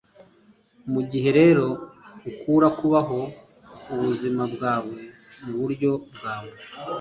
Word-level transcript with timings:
mugihe 0.91 1.29
rero 1.39 1.65
ukura 2.29 2.67
kubaho 2.79 3.19
ubuzima 3.93 4.43
bwawe 4.53 4.95
muburyo 5.43 5.91
bwawe 6.15 6.51